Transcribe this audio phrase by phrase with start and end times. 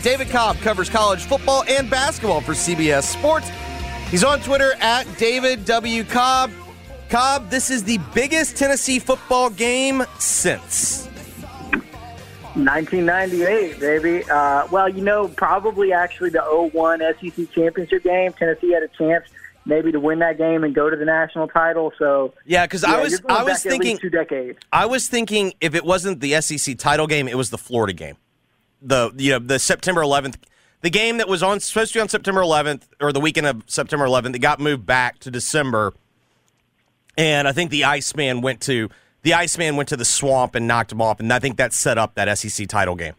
[0.00, 3.50] David Cobb covers college football and basketball for CBS Sports.
[4.12, 6.04] He's on Twitter at David W.
[6.04, 6.52] Cobb.
[7.08, 11.06] Cobb, this is the biggest Tennessee football game since.
[12.54, 14.22] 1998, baby.
[14.30, 18.32] Uh, well, you know, probably actually the 01 SEC championship game.
[18.34, 19.24] Tennessee had a chance
[19.66, 21.92] maybe to win that game and go to the national title.
[21.98, 24.60] So yeah, because yeah, I was I was thinking two decades.
[24.72, 28.16] I was thinking if it wasn't the SEC title game, it was the Florida game.
[28.80, 30.36] The you know the September 11th,
[30.82, 33.64] the game that was on supposed to be on September 11th or the weekend of
[33.66, 34.36] September 11th.
[34.36, 35.94] It got moved back to December,
[37.16, 38.88] and I think the Iceman went to
[39.22, 41.98] the Iceman went to the swamp and knocked him off, and I think that set
[41.98, 43.14] up that SEC title game.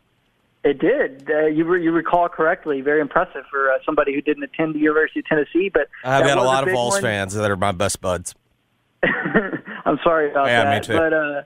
[0.64, 1.30] It did.
[1.30, 2.82] Uh, you re- you recall correctly.
[2.82, 5.70] Very impressive for uh, somebody who didn't attend the University of Tennessee.
[5.70, 8.36] But I've got a lot a of Vols fans that are my best buds.
[9.04, 10.82] I'm sorry about yeah, that.
[10.82, 10.98] Me too.
[10.98, 11.42] But uh,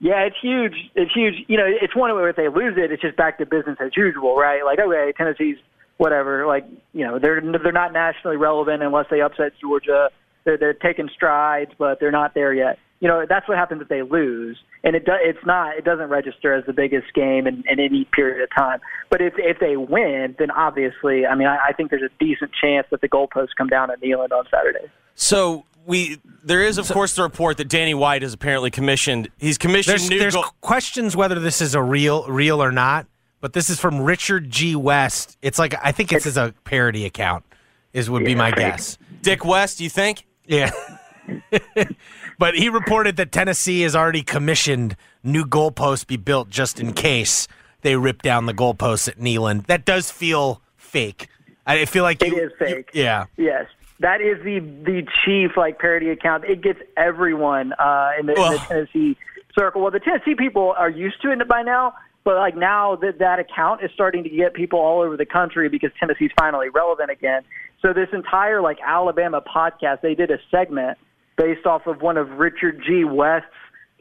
[0.00, 0.74] yeah, it's huge.
[0.94, 1.44] It's huge.
[1.46, 3.90] You know, it's one where if they lose it, it's just back to business as
[3.94, 4.64] usual, right?
[4.64, 5.58] Like, okay, Tennessee's
[5.98, 6.46] whatever.
[6.46, 10.08] Like, you know, they're they're not nationally relevant unless they upset Georgia.
[10.44, 12.78] They're they're taking strides, but they're not there yet.
[13.00, 15.76] You know, that's what happens if they lose, and it do, it's not.
[15.76, 18.80] It doesn't register as the biggest game in, in any period of time.
[19.10, 22.52] But if if they win, then obviously, I mean, I, I think there's a decent
[22.58, 24.90] chance that the goalposts come down at Neyland on Saturday.
[25.14, 29.28] So we there is of so, course the report that Danny White has apparently commissioned.
[29.38, 30.18] He's commissioned there's, new.
[30.18, 33.06] There's goal- questions whether this is a real real or not.
[33.40, 34.76] But this is from Richard G.
[34.76, 35.38] West.
[35.40, 37.44] It's like I think it's, it's a parody account.
[37.92, 38.98] Is would yeah, be my guess.
[39.22, 40.26] Dick West, you think?
[40.46, 40.70] Yeah.
[42.38, 47.48] but he reported that Tennessee has already commissioned new goalposts be built just in case
[47.82, 49.66] they rip down the goalposts at Neyland.
[49.66, 51.28] That does feel fake.
[51.66, 52.90] I feel like you, it is fake.
[52.92, 53.26] You, yeah.
[53.36, 53.66] Yes.
[54.00, 56.44] That is the the chief like parody account.
[56.44, 59.16] It gets everyone uh, in, the, in the Tennessee
[59.56, 59.82] circle.
[59.82, 61.94] Well, the Tennessee people are used to it by now,
[62.24, 65.68] but like now that that account is starting to get people all over the country
[65.68, 67.42] because Tennessee's finally relevant again.
[67.82, 70.98] So this entire like Alabama podcast, they did a segment
[71.36, 73.04] based off of one of Richard G.
[73.04, 73.48] West's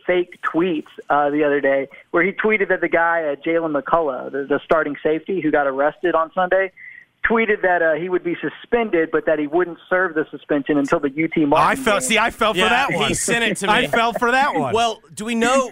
[0.05, 4.31] fake tweets uh, the other day, where he tweeted that the guy, uh, Jaylen McCollough,
[4.31, 6.71] the, the starting safety who got arrested on Sunday,
[7.25, 10.99] tweeted that uh, he would be suspended, but that he wouldn't serve the suspension until
[10.99, 11.67] the UT Martin.
[11.67, 11.99] I fell.
[11.99, 12.07] Game.
[12.07, 13.07] See, I fell for that one.
[13.07, 13.73] He sent it to me.
[13.73, 14.73] I fell for that one.
[14.73, 15.71] Well, do we know?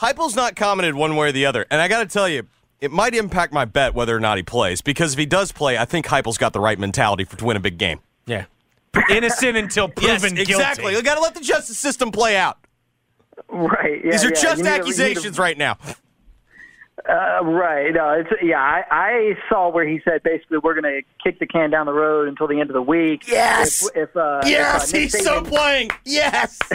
[0.00, 2.46] Heupel's not commented one way or the other, and I got to tell you,
[2.80, 4.80] it might impact my bet whether or not he plays.
[4.80, 7.56] Because if he does play, I think Heupel's got the right mentality for to win
[7.56, 8.00] a big game.
[8.26, 8.46] Yeah,
[9.10, 10.84] innocent until proven yes, exactly.
[10.84, 10.96] guilty.
[10.96, 12.58] You got to let the justice system play out.
[13.48, 14.04] Right.
[14.04, 14.40] Yeah, These are yeah.
[14.40, 15.78] just accusations to, you to, right now.
[17.08, 17.92] Uh, right.
[17.92, 18.60] No, it's yeah.
[18.60, 21.92] I, I saw where he said basically we're going to kick the can down the
[21.92, 23.28] road until the end of the week.
[23.28, 23.86] Yes.
[23.88, 25.90] If, if uh, yes, if, uh, he's Saban, so playing.
[26.04, 26.58] Yes.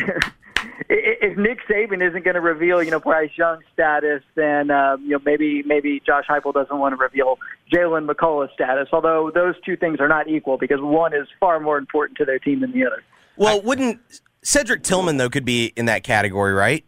[0.89, 5.12] if Nick Saban isn't going to reveal, you know, Bryce Young's status, then uh, you
[5.12, 7.38] know maybe maybe Josh Heupel doesn't want to reveal
[7.71, 8.89] Jaylen McCollough's status.
[8.92, 12.39] Although those two things are not equal because one is far more important to their
[12.39, 13.04] team than the other.
[13.38, 14.00] Well, wouldn't
[14.44, 16.86] Cedric Tillman though could be in that category, right?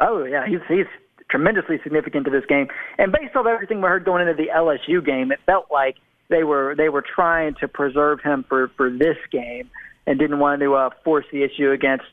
[0.00, 0.86] Oh yeah, he's he's
[1.30, 2.68] tremendously significant to this game.
[2.98, 5.96] And based off everything we heard going into the LSU game, it felt like
[6.28, 9.70] they were they were trying to preserve him for for this game
[10.06, 12.04] and didn't want to uh, force the issue against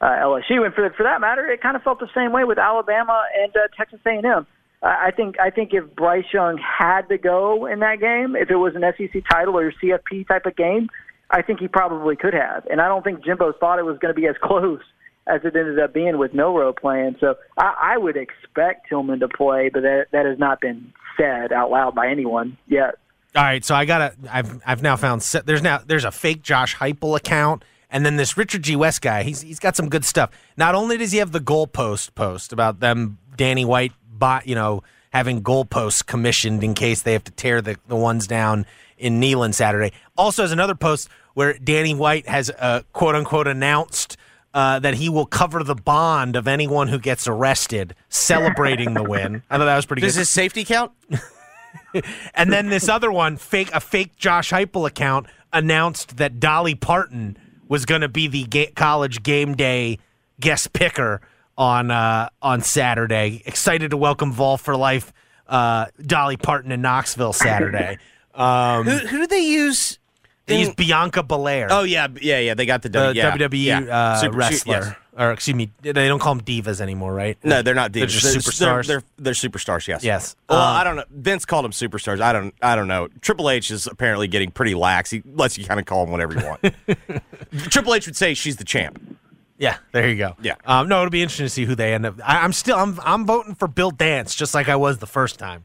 [0.00, 0.64] uh, LSU.
[0.64, 3.52] And for for that matter, it kind of felt the same way with Alabama and
[3.56, 4.46] uh, Texas A&M.
[4.82, 8.56] I think I think if Bryce Young had to go in that game, if it
[8.56, 10.88] was an SEC title or CFP type of game,
[11.30, 12.66] I think he probably could have.
[12.68, 14.80] And I don't think Jimbo thought it was going to be as close
[15.26, 17.16] as it ended up being with Milroe playing.
[17.20, 21.52] So I, I would expect Tillman to play, but that that has not been said
[21.52, 22.96] out loud by anyone yet.
[23.34, 24.14] All right, so I gotta.
[24.30, 28.36] I've I've now found there's now there's a fake Josh Heupel account, and then this
[28.36, 29.22] Richard G West guy.
[29.22, 30.30] He's he's got some good stuff.
[30.56, 34.82] Not only does he have the goalpost post about them, Danny White, bot, you know,
[35.14, 38.66] having goalposts commissioned in case they have to tear the the ones down
[38.98, 39.92] in Neyland Saturday.
[40.16, 44.18] Also, has another post where Danny White has uh, quote unquote announced.
[44.54, 49.42] Uh, that he will cover the bond of anyone who gets arrested, celebrating the win.
[49.48, 50.18] I thought that was pretty Does good.
[50.20, 50.92] his safety count?
[52.34, 57.38] and then this other one, fake a fake Josh Heupel account announced that Dolly Parton
[57.68, 59.98] was going to be the ga- college game day
[60.38, 61.22] guest picker
[61.56, 63.42] on uh, on Saturday.
[63.46, 65.12] Excited to welcome Vol for Life,
[65.46, 67.98] uh, Dolly Parton in Knoxville Saturday.
[68.34, 69.98] Um, who, who did they use?
[70.60, 71.68] Used Bianca Belair.
[71.70, 72.54] Oh yeah, yeah, yeah.
[72.54, 73.80] They got the, the w, yeah, WWE yeah.
[73.80, 74.94] Uh, Super- wrestler, yes.
[75.16, 77.36] or excuse me, they don't call them divas anymore, right?
[77.44, 77.94] No, they're not divas.
[77.94, 78.86] They're just superstars.
[78.86, 79.86] They're, they're, they're superstars.
[79.88, 80.02] Yes.
[80.04, 80.36] Yes.
[80.48, 81.04] Well, Uh, I don't know.
[81.10, 82.20] Vince called them superstars.
[82.20, 82.54] I don't.
[82.62, 83.08] I don't know.
[83.20, 85.10] Triple H is apparently getting pretty lax.
[85.10, 86.74] He lets you kind of call him whatever you want.
[87.70, 89.00] Triple H would say she's the champ.
[89.58, 90.34] Yeah, there you go.
[90.42, 90.54] Yeah.
[90.64, 92.16] Um, no, it'll be interesting to see who they end up.
[92.24, 95.38] I, I'm still I'm I'm voting for Bill Dance, just like I was the first
[95.38, 95.64] time.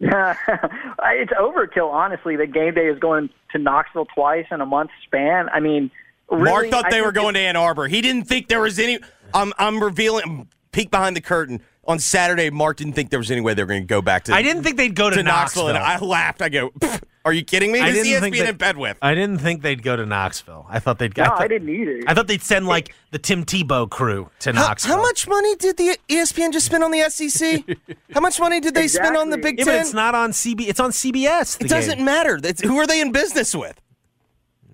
[0.00, 2.36] it's overkill, honestly.
[2.36, 5.48] The game day is going to Knoxville twice in a month span.
[5.48, 5.90] I mean,
[6.30, 7.88] really, Mark thought they think were going to Ann Arbor.
[7.88, 8.98] He didn't think there was any.
[9.34, 9.52] I'm.
[9.58, 10.48] I'm revealing.
[10.70, 11.60] Peek behind the curtain.
[11.86, 14.24] On Saturday, Mark didn't think there was any way they were going to go back
[14.24, 14.34] to.
[14.34, 15.82] I didn't think they'd go to, to Knoxville, Knoxville.
[15.82, 16.42] and I laughed.
[16.42, 17.80] I go, "Pfft, "Are you kidding me?
[17.80, 20.04] I Who's didn't think ESPN that- in bed with?" I didn't think they'd go to
[20.06, 20.66] Knoxville.
[20.68, 21.16] I thought they'd.
[21.16, 22.00] No, I, thought, I didn't either.
[22.06, 24.96] I thought they'd send like the Tim Tebow crew to How, Knoxville.
[24.96, 27.64] how much money did the ESPN just spend on the SEC?
[28.14, 29.74] how much money did they spend on the Big Yeah, Ten?
[29.74, 30.68] but it's not on CB.
[30.68, 31.58] It's on CBS.
[31.58, 32.04] the it doesn't game.
[32.04, 32.40] matter.
[32.40, 33.80] That's, who are they in business with?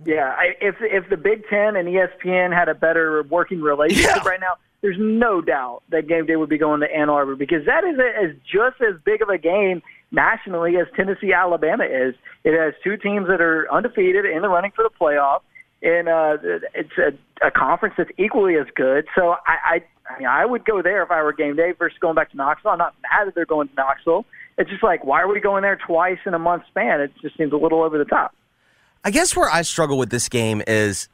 [0.06, 4.28] Yeah, I, if if the Big Ten and ESPN had a better working relationship Yeah.
[4.28, 7.64] right now, there's no doubt that game day would be going to Ann Arbor because
[7.64, 9.80] that is a, is just as big of a game
[10.10, 12.14] nationally as Tennessee Alabama is.
[12.44, 15.40] It has two teams that are undefeated in the running for the playoff,
[15.82, 16.36] and uh,
[16.74, 19.06] it's a, a conference that's equally as good.
[19.16, 21.98] So I, I I mean I would go there if I were game day versus
[22.00, 22.72] going back to Knoxville.
[22.72, 24.24] I'm not mad that they're going to Knoxville.
[24.56, 27.00] It's just like why are we going there twice in a month span?
[27.00, 28.34] It just seems a little over the top.
[29.04, 31.08] I guess where I struggle with this game is,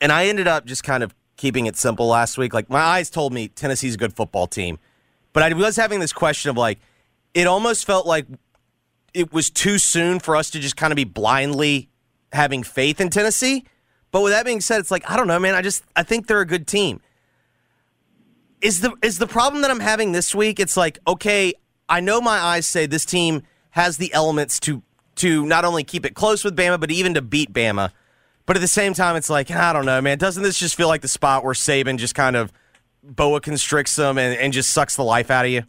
[0.00, 2.52] and I ended up just kind of keeping it simple last week.
[2.52, 4.78] Like my eyes told me Tennessee's a good football team,
[5.32, 6.80] but I was having this question of like,
[7.34, 8.26] it almost felt like
[9.14, 11.88] it was too soon for us to just kind of be blindly
[12.32, 13.64] having faith in Tennessee.
[14.10, 15.54] But with that being said, it's like I don't know, man.
[15.54, 17.00] I just I think they're a good team.
[18.60, 20.60] Is the is the problem that I'm having this week?
[20.60, 21.54] It's like okay,
[21.88, 24.82] I know my eyes say this team has the elements to
[25.16, 27.90] to not only keep it close with Bama, but even to beat Bama.
[28.46, 30.18] But at the same time, it's like I don't know, man.
[30.18, 32.52] Doesn't this just feel like the spot where Saban just kind of
[33.02, 35.62] boa constricts them and, and just sucks the life out of you?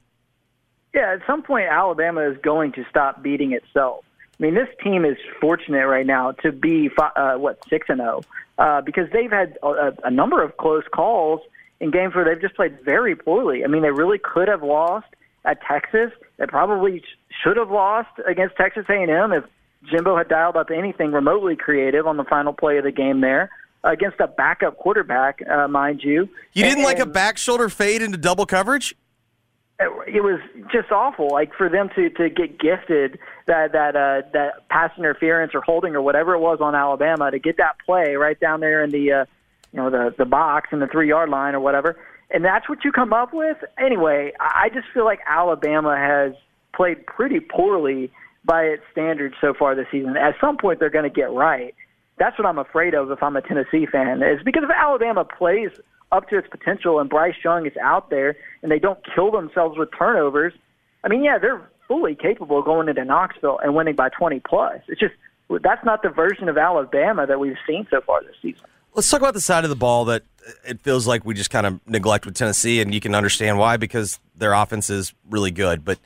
[0.94, 4.04] Yeah, at some point, Alabama is going to stop beating itself.
[4.40, 8.22] I mean, this team is fortunate right now to be uh, what six and zero
[8.58, 11.42] uh, because they've had a, a number of close calls
[11.80, 13.64] in games where they've just played very poorly.
[13.64, 15.08] I mean, they really could have lost
[15.46, 16.12] at Texas.
[16.38, 17.04] They probably
[17.44, 19.44] should have lost against Texas A&M if
[19.90, 23.50] Jimbo had dialed up anything remotely creative on the final play of the game there
[23.84, 26.30] against a backup quarterback, uh, mind you.
[26.54, 28.96] You didn't like a back shoulder fade into double coverage?
[30.08, 30.40] It was
[30.72, 31.30] just awful.
[31.32, 35.96] Like for them to to get gifted that that uh, that pass interference or holding
[35.96, 39.12] or whatever it was on Alabama to get that play right down there in the
[39.12, 39.26] uh,
[39.72, 41.98] you know the the box in the three yard line or whatever,
[42.30, 43.58] and that's what you come up with.
[43.78, 46.34] Anyway, I just feel like Alabama has
[46.74, 48.12] played pretty poorly
[48.44, 50.18] by its standards so far this season.
[50.18, 51.76] At some point, they're going to get right.
[52.18, 54.22] That's what I'm afraid of if I'm a Tennessee fan.
[54.22, 55.72] Is because if Alabama plays
[56.12, 59.78] up to its potential and Bryce Young is out there and they don't kill themselves
[59.78, 60.54] with turnovers,
[61.04, 64.82] I mean, yeah, they're fully capable of going into Knoxville and winning by 20 plus.
[64.88, 65.14] It's just
[65.64, 68.66] that's not the version of Alabama that we've seen so far this season.
[68.94, 70.24] Let's talk about the side of the ball that
[70.66, 73.78] it feels like we just kind of neglect with Tennessee, and you can understand why
[73.78, 75.86] because their offense is really good.
[75.86, 76.00] But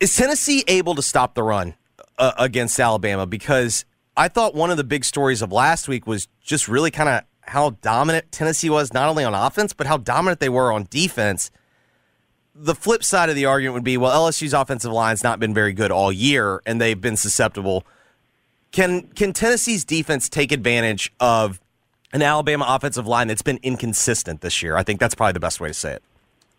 [0.00, 1.74] is Tennessee able to stop the run
[2.18, 3.26] uh, against Alabama?
[3.26, 3.84] Because
[4.16, 7.24] I thought one of the big stories of last week was just really kind of
[7.42, 11.50] how dominant Tennessee was, not only on offense, but how dominant they were on defense.
[12.54, 15.72] The flip side of the argument would be well, LSU's offensive line's not been very
[15.72, 17.84] good all year, and they've been susceptible.
[18.70, 21.60] Can can Tennessee's defense take advantage of
[22.12, 24.76] an Alabama offensive line that's been inconsistent this year.
[24.76, 26.02] I think that's probably the best way to say it.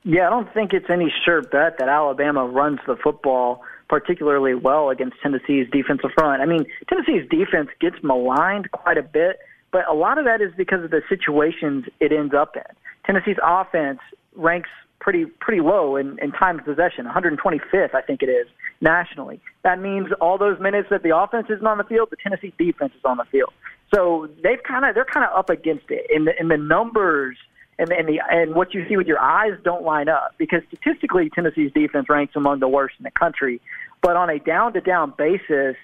[0.04, 4.90] Yeah, I don't think it's any sure bet that Alabama runs the football particularly well
[4.90, 6.42] against Tennessee's defensive front.
[6.42, 9.40] I mean, Tennessee's defense gets maligned quite a bit,
[9.74, 12.62] but a lot of that is because of the situations it ends up in.
[13.06, 14.00] Tennessee's offense
[14.36, 14.70] ranks
[15.02, 18.48] pretty pretty low in, in time of possession, 125th, I think it is,
[18.80, 19.42] nationally.
[19.64, 22.94] That means all those minutes that the offense isn't on the field, the Tennessee defense
[22.96, 23.52] is on the field.
[23.94, 27.36] So they've kind of they're kind of up against it, and the, and the numbers
[27.80, 31.30] and and the and what you see with your eyes don't line up because statistically
[31.30, 33.60] Tennessee's defense ranks among the worst in the country,
[34.02, 35.76] but on a down to down basis,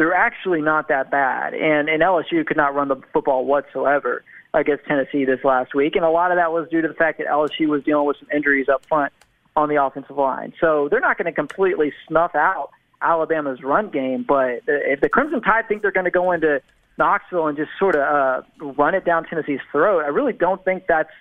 [0.00, 1.52] they're actually not that bad.
[1.52, 6.06] And and LSU could not run the football whatsoever against Tennessee this last week, and
[6.06, 8.28] a lot of that was due to the fact that LSU was dealing with some
[8.34, 9.12] injuries up front
[9.56, 10.54] on the offensive line.
[10.58, 12.70] So they're not going to completely snuff out
[13.02, 16.62] Alabama's run game, but if the Crimson Tide think they're going to go into
[16.96, 20.84] Knoxville and just sort of uh, run it down Tennessee's throat, I really don't think
[20.88, 21.12] that's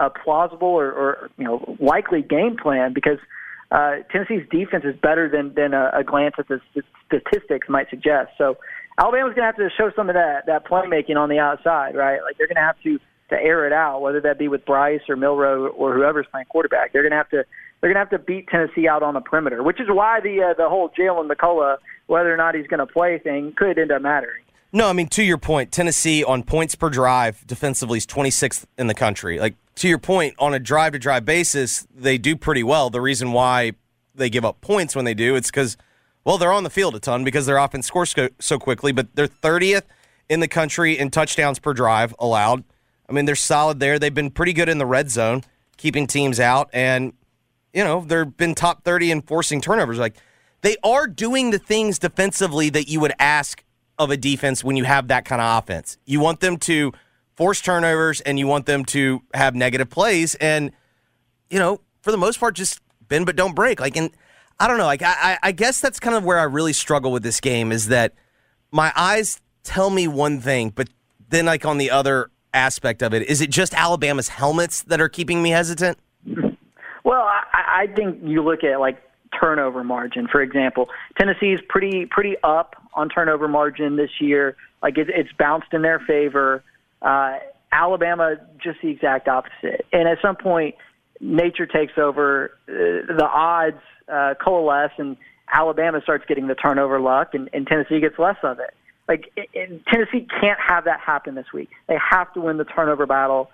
[0.00, 3.18] a plausible or, or you know likely game plan because
[3.70, 6.60] uh, Tennessee's defense is better than than a, a glance at the
[7.06, 8.30] statistics might suggest.
[8.38, 8.56] So
[8.98, 12.22] Alabama's going to have to show some of that that playmaking on the outside, right?
[12.22, 12.98] Like they're going to have to
[13.30, 16.92] to air it out, whether that be with Bryce or Milroe or whoever's playing quarterback.
[16.92, 17.44] They're going to have to
[17.80, 20.42] they're going to have to beat Tennessee out on the perimeter, which is why the
[20.42, 23.92] uh, the whole Jaylen McCollough, whether or not he's going to play thing, could end
[23.92, 24.42] up mattering.
[24.72, 28.86] No, I mean to your point, Tennessee on points per drive defensively is 26th in
[28.86, 29.38] the country.
[29.38, 32.90] Like to your point, on a drive to drive basis, they do pretty well.
[32.90, 33.72] The reason why
[34.14, 35.76] they give up points when they do, it's because
[36.24, 39.28] well, they're on the field a ton because their offense scores so quickly, but they're
[39.28, 39.84] 30th
[40.28, 42.64] in the country in touchdowns per drive allowed.
[43.08, 43.98] I mean, they're solid there.
[43.98, 45.42] They've been pretty good in the red zone,
[45.78, 47.14] keeping teams out, and
[47.72, 49.98] you know they've been top 30 in forcing turnovers.
[49.98, 50.16] Like
[50.60, 53.64] they are doing the things defensively that you would ask
[53.98, 55.96] of a defense when you have that kind of offense.
[56.04, 56.92] You want them to
[57.38, 60.34] force turnovers and you want them to have negative plays.
[60.34, 60.72] And,
[61.48, 63.78] you know, for the most part, just bend but don't break.
[63.78, 64.10] Like, and
[64.58, 64.86] I don't know.
[64.86, 67.86] Like, I, I guess that's kind of where I really struggle with this game is
[67.88, 68.12] that
[68.72, 70.88] my eyes tell me one thing, but
[71.30, 75.08] then, like, on the other aspect of it, is it just Alabama's helmets that are
[75.08, 75.96] keeping me hesitant?
[77.04, 79.00] Well, I, I think you look at like
[79.38, 80.88] turnover margin, for example.
[81.16, 84.56] Tennessee's pretty pretty up on turnover margin this year.
[84.82, 86.64] Like it, it's bounced in their favor.
[87.02, 87.38] Uh,
[87.70, 89.86] Alabama just the exact opposite.
[89.92, 90.74] And at some point,
[91.20, 92.52] nature takes over.
[92.68, 95.16] Uh, the odds uh, coalesce, and
[95.52, 98.74] Alabama starts getting the turnover luck, and, and Tennessee gets less of it.
[99.08, 101.70] Like it, it, Tennessee can't have that happen this week.
[101.86, 103.50] They have to win the turnover battle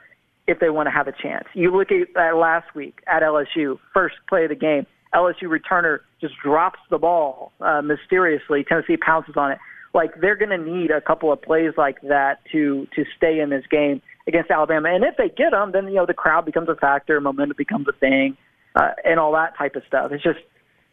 [0.46, 1.44] if they want to have a chance.
[1.54, 4.86] You look at, at last week at LSU, first play of the game.
[5.14, 8.64] LSU returner just drops the ball uh, mysteriously.
[8.64, 9.58] Tennessee pounces on it.
[9.94, 13.50] Like they're going to need a couple of plays like that to to stay in
[13.50, 14.92] this game against Alabama.
[14.92, 17.86] And if they get them, then you know the crowd becomes a factor, momentum becomes
[17.88, 18.36] a thing,
[18.74, 20.12] uh, and all that type of stuff.
[20.12, 20.40] It's just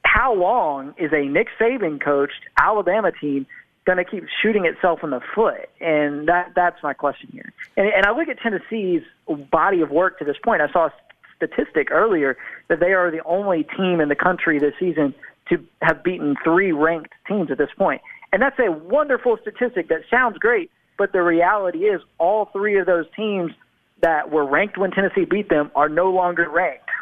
[0.03, 3.48] how long is a Nick Saban coached Alabama team
[3.86, 5.70] going to keep shooting itself in the foot?
[5.79, 7.53] And that that's my question here.
[7.77, 9.03] And, and I look at Tennessee's
[9.51, 10.62] body of work to this point.
[10.62, 10.93] I saw a
[11.36, 15.13] statistic earlier that they are the only team in the country this season
[15.50, 18.01] to have beaten three ranked teams at this point.
[18.32, 22.86] And that's a wonderful statistic that sounds great, but the reality is all three of
[22.86, 23.52] those teams
[24.02, 26.90] that were ranked when Tennessee beat them are no longer ranked.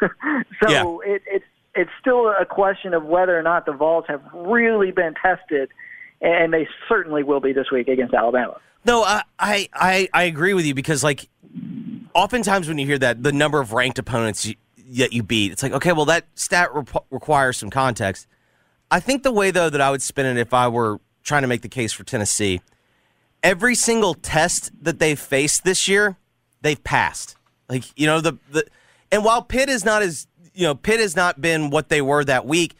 [0.62, 1.14] so yeah.
[1.14, 1.44] it, it's
[1.74, 5.70] it's still a question of whether or not the Vols have really been tested,
[6.20, 8.56] and they certainly will be this week against Alabama.
[8.84, 11.28] No, I I I agree with you because like
[12.14, 14.54] oftentimes when you hear that the number of ranked opponents you,
[14.96, 18.26] that you beat, it's like okay, well that stat re- requires some context.
[18.90, 21.48] I think the way though that I would spin it if I were trying to
[21.48, 22.60] make the case for Tennessee,
[23.42, 26.16] every single test that they've faced this year,
[26.62, 27.36] they've passed.
[27.68, 28.66] Like you know the the,
[29.12, 32.24] and while Pitt is not as you know Pitt has not been what they were
[32.24, 32.74] that week,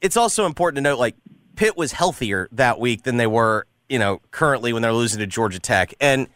[0.00, 1.16] it's also important to note like
[1.56, 5.26] Pitt was healthier that week than they were you know currently when they're losing to
[5.26, 6.28] Georgia Tech and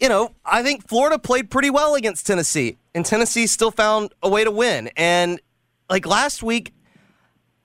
[0.00, 4.28] you know, I think Florida played pretty well against Tennessee, and Tennessee still found a
[4.28, 4.90] way to win.
[4.96, 5.40] And
[5.88, 6.74] like last week,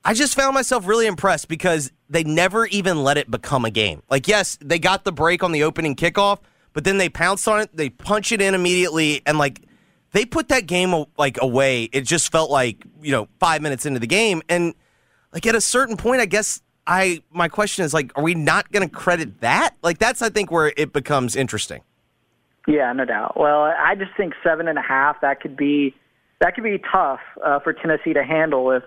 [0.04, 4.02] I just found myself really impressed because they never even let it become a game.
[4.08, 6.38] Like, yes, they got the break on the opening kickoff,
[6.72, 9.60] but then they pounced on it, they punch it in immediately, and like
[10.12, 11.84] they put that game like away.
[11.84, 14.74] It just felt like you know five minutes into the game, and
[15.32, 18.72] like at a certain point, I guess I my question is like, are we not
[18.72, 19.76] going to credit that?
[19.82, 21.82] Like that's I think where it becomes interesting.
[22.66, 23.38] Yeah, no doubt.
[23.38, 25.94] Well, I just think seven and a half that could be
[26.40, 28.82] that could be tough uh, for Tennessee to handle if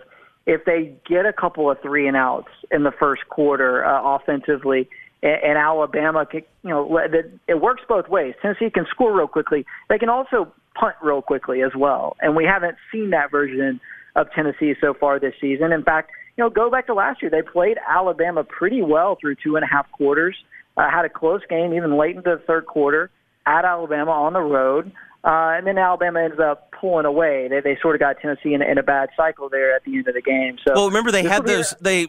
[0.45, 4.89] if they get a couple of three and outs in the first quarter uh, offensively,
[5.21, 6.99] and, and Alabama, can, you know,
[7.47, 8.35] it works both ways.
[8.41, 9.65] Tennessee can score real quickly.
[9.89, 13.79] They can also punt real quickly as well, and we haven't seen that version
[14.15, 15.71] of Tennessee so far this season.
[15.71, 19.35] In fact, you know, go back to last year, they played Alabama pretty well through
[19.43, 20.35] two and a half quarters.
[20.75, 23.11] Uh, had a close game even late into the third quarter
[23.45, 24.91] at Alabama on the road.
[25.23, 27.47] Uh, and then Alabama ends up pulling away.
[27.47, 30.07] They they sort of got Tennessee in, in a bad cycle there at the end
[30.09, 30.57] of the game.
[30.67, 31.73] So well, remember they had those.
[31.79, 32.07] They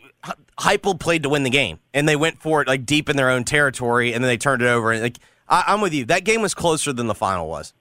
[0.59, 3.31] Heupel played to win the game, and they went for it like deep in their
[3.31, 4.91] own territory, and then they turned it over.
[4.91, 5.19] And like
[5.49, 7.73] I, I'm with you, that game was closer than the final was.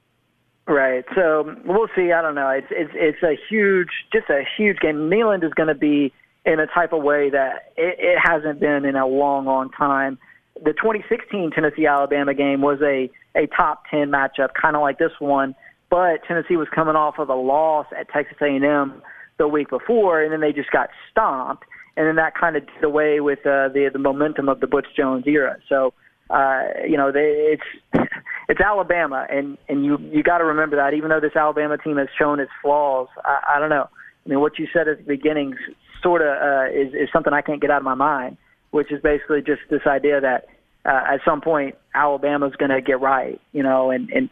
[0.66, 1.04] Right.
[1.16, 2.12] So we'll see.
[2.12, 2.48] I don't know.
[2.50, 5.10] It's it's it's a huge, just a huge game.
[5.10, 6.12] Neyland is going to be
[6.46, 10.18] in a type of way that it, it hasn't been in a long, long time.
[10.62, 15.12] The 2016 Tennessee Alabama game was a a top 10 matchup, kind of like this
[15.18, 15.54] one.
[15.90, 19.02] But Tennessee was coming off of a loss at Texas A&M
[19.38, 21.64] the week before, and then they just got stomped,
[21.96, 24.86] and then that kind of did away with uh, the the momentum of the Butch
[24.96, 25.56] Jones era.
[25.68, 25.92] So,
[26.30, 28.08] uh, you know, they, it's
[28.48, 30.94] it's Alabama, and and you you got to remember that.
[30.94, 33.88] Even though this Alabama team has shown its flaws, I, I don't know.
[34.24, 35.54] I mean, what you said at the beginning
[36.02, 38.36] sort of uh, is is something I can't get out of my mind,
[38.74, 40.48] which is basically just this idea that
[40.84, 44.28] uh, at some point Alabama's going to get right, you know, and and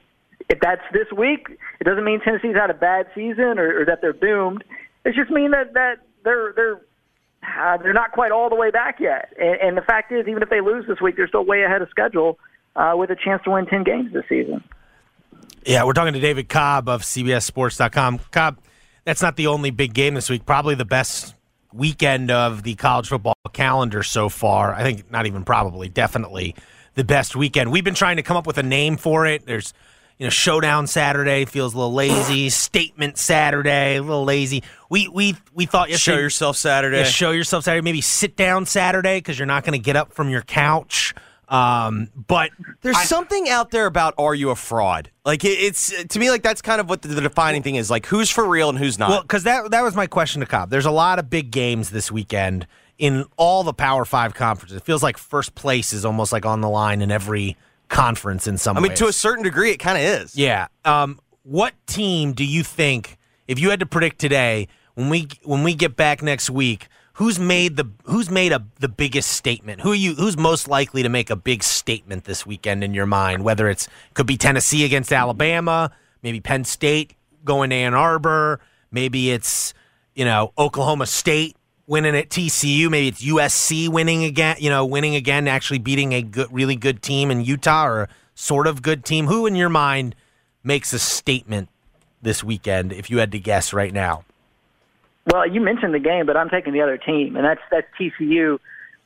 [0.49, 1.47] if that's this week,
[1.81, 4.65] it doesn't mean Tennessee's had a bad season or, or that they're doomed.
[5.05, 6.81] It just means that that they're they're
[7.45, 9.33] uh, they're not quite all the way back yet.
[9.41, 11.81] And, and the fact is, even if they lose this week, they're still way ahead
[11.81, 12.41] of schedule
[12.75, 14.65] uh, with a chance to win ten games this season.
[15.65, 18.19] Yeah, we're talking to David Cobb of CBSSports.com.
[18.33, 18.59] Cobb,
[19.05, 20.45] that's not the only big game this week.
[20.45, 21.37] Probably the best
[21.75, 24.75] weekend of the college football calendar so far.
[24.75, 26.55] I think not even probably, definitely
[26.95, 27.73] the best weekend.
[27.73, 29.47] We've been trying to come up with a name for it.
[29.47, 29.73] There's
[30.19, 32.49] you know, Showdown Saturday feels a little lazy.
[32.51, 34.63] Statement Saturday, a little lazy.
[34.89, 36.17] We we we thought yesterday.
[36.17, 36.99] Show yourself Saturday.
[36.99, 37.83] Yeah, show yourself Saturday.
[37.83, 41.15] Maybe sit down Saturday because you're not going to get up from your couch.
[41.53, 45.11] Um, but there's I, something out there about are you a fraud?
[45.27, 47.91] Like it, it's to me like that's kind of what the, the defining thing is.
[47.91, 49.11] Like who's for real and who's not.
[49.11, 50.71] Well, because that that was my question to Cobb.
[50.71, 54.79] There's a lot of big games this weekend in all the Power Five conferences.
[54.79, 57.59] It feels like first place is almost like on the line in every
[57.91, 58.79] conference in some.
[58.79, 60.35] I mean, to a certain degree, it kind of is.
[60.35, 60.69] Yeah.
[60.87, 65.63] Um, what team do you think, if you had to predict today, when we when
[65.65, 66.89] we get back next week?
[67.23, 69.81] Who's made the who's made a the biggest statement?
[69.81, 73.07] Who are you who's most likely to make a big statement this weekend in your
[73.07, 73.45] mind?
[73.45, 78.59] Whether it's could be Tennessee against Alabama, maybe Penn State going to Ann Arbor,
[78.91, 79.73] maybe it's
[80.17, 81.57] you know Oklahoma State
[81.87, 86.23] winning at TCU, maybe it's USC winning again, you know, winning again, actually beating a
[86.23, 89.27] good, really good team in Utah or a sort of good team.
[89.27, 90.17] Who in your mind
[90.65, 91.69] makes a statement
[92.21, 94.25] this weekend if you had to guess right now?
[95.27, 98.59] Well, you mentioned the game, but I'm taking the other team, and that's that's TCU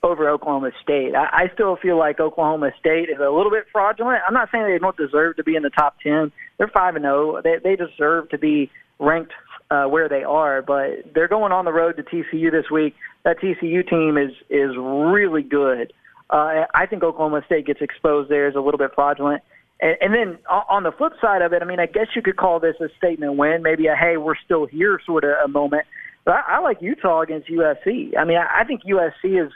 [0.03, 1.15] over Oklahoma State.
[1.15, 4.21] I, I still feel like Oklahoma State is a little bit fraudulent.
[4.27, 6.33] I'm not saying they don't deserve to be in the top ten.
[6.59, 7.37] They're five and zero.
[7.37, 7.43] Oh.
[7.43, 9.33] They they deserve to be ranked
[9.71, 12.95] uh, where they are, but they're going on the road to TCU this week.
[13.25, 15.93] That TCU team is is really good.
[16.31, 19.43] Uh, I think Oklahoma State gets exposed there as a little bit fraudulent.
[19.81, 22.37] And, and then on the flip side of it, I mean, I guess you could
[22.37, 25.85] call this a statement win, maybe a hey, we're still here sort of a moment.
[26.27, 28.19] But I, I like Utah against USC.
[28.19, 29.51] I mean, I, I think USC is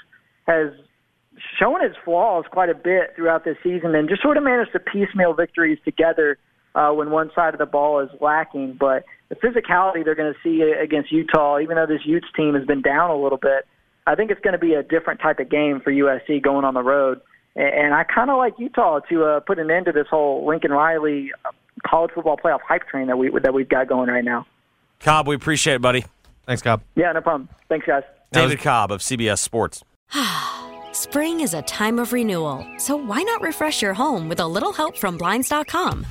[0.47, 0.73] has
[1.59, 4.79] shown its flaws quite a bit throughout this season, and just sort of managed to
[4.81, 6.39] piecemeal victories together
[6.75, 8.77] uh, when one side of the ball is lacking.
[8.79, 12.65] But the physicality they're going to see against Utah, even though this Utes team has
[12.65, 13.67] been down a little bit,
[14.07, 16.75] I think it's going to be a different type of game for USC going on
[16.75, 17.21] the road.
[17.57, 20.71] And I kind of like Utah to uh, put an end to this whole Lincoln
[20.71, 21.51] Riley uh,
[21.85, 24.47] college football playoff hype train that we that we've got going right now.
[25.01, 26.05] Cobb, we appreciate it, buddy.
[26.51, 26.83] Thanks, Cobb.
[26.97, 27.49] Yeah, no problem.
[27.69, 28.03] Thanks, guys.
[28.33, 29.85] David Cobb of CBS Sports.
[30.93, 34.73] Spring is a time of renewal, so why not refresh your home with a little
[34.73, 36.05] help from Blinds.com?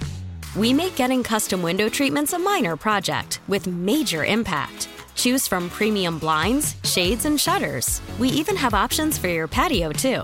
[0.55, 4.87] We make getting custom window treatments a minor project with major impact.
[5.13, 7.99] Choose from premium blinds, shades, and shutters.
[8.17, 10.23] We even have options for your patio, too.